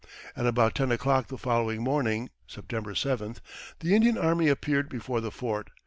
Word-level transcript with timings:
At 0.35 0.47
about 0.47 0.73
ten 0.73 0.91
o'clock 0.91 1.27
the 1.27 1.37
following 1.37 1.83
morning 1.83 2.31
(September 2.47 2.95
7th) 2.95 3.37
the 3.81 3.93
Indian 3.93 4.17
army 4.17 4.47
appeared 4.47 4.89
before 4.89 5.21
the 5.21 5.29
fort. 5.29 5.69